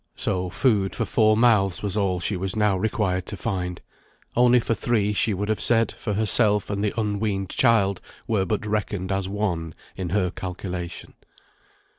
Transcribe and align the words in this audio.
So 0.15 0.49
food 0.49 0.95
for 0.95 1.05
four 1.05 1.37
mouths 1.37 1.83
was 1.83 1.95
all 1.95 2.19
she 2.19 2.35
was 2.35 2.55
now 2.55 2.75
required 2.75 3.27
to 3.27 3.37
find; 3.37 3.79
only 4.35 4.59
for 4.59 4.73
three 4.73 5.13
she 5.13 5.31
would 5.31 5.47
have 5.47 5.61
said; 5.61 5.91
for 5.91 6.15
herself 6.15 6.71
and 6.71 6.83
the 6.83 6.99
unweaned 6.99 7.51
child 7.51 8.01
were 8.27 8.45
but 8.47 8.65
reckoned 8.65 9.11
as 9.11 9.29
one 9.29 9.75
in 9.95 10.09
her 10.09 10.31
calculation. 10.31 11.13